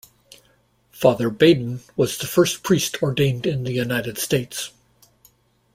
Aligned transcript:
Father 0.89 1.29
Badin 1.29 1.81
was 1.95 2.17
the 2.17 2.25
first 2.25 2.63
priest 2.63 3.03
ordained 3.03 3.45
in 3.45 3.65
the 3.65 3.71
United 3.71 4.17
States. 4.17 4.71